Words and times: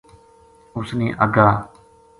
اس 0.77 0.89
نے 0.97 1.07
اَگا 1.23 1.47